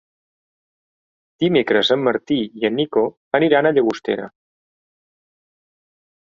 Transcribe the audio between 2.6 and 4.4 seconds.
i en Nico aniran a Llagostera.